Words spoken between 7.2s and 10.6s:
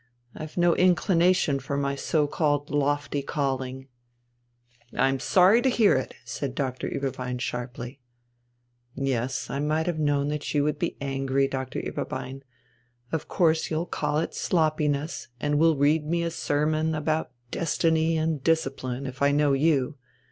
sharply. "Yes, I might have known that